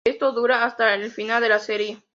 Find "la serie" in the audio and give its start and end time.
1.49-2.01